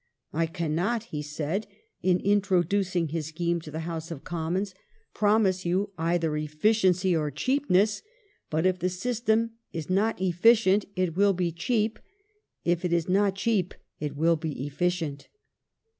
[0.33, 1.67] "I cannot," he said
[2.01, 4.73] in introducing his scheme to the House of Commons,"
[5.13, 8.01] promise you either efficiency oi cheapness;
[8.49, 11.99] but if the system is not efficient it will be cheap;
[12.65, 15.27] if it is not cheap it will be efficient."